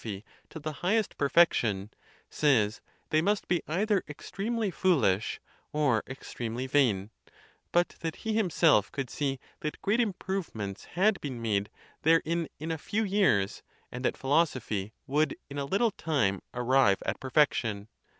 121 0.03 0.41
phy 0.41 0.49
to 0.49 0.59
the 0.59 0.71
highest 0.81 1.15
perfection, 1.15 1.91
says, 2.27 2.81
they 3.11 3.21
must 3.21 3.47
be 3.47 3.61
either 3.67 4.03
extremely 4.09 4.71
foolish 4.71 5.39
or 5.71 6.01
extremely 6.07 6.65
vain; 6.65 7.11
but 7.71 7.89
that 7.99 8.15
he 8.25 8.33
himself 8.33 8.91
could 8.91 9.11
see 9.11 9.39
that 9.59 9.79
great 9.83 9.99
improvements 9.99 10.85
had 10.95 11.21
been'made 11.21 11.69
therein 12.01 12.47
in 12.57 12.71
a 12.71 12.79
few 12.79 13.03
years, 13.03 13.61
and 13.91 14.03
that 14.03 14.17
philosophy 14.17 14.91
would 15.05 15.37
in 15.51 15.59
a 15.59 15.65
little 15.65 15.91
time 15.91 16.41
arrive 16.51 17.03
at 17.05 17.19
perfection. 17.19 17.87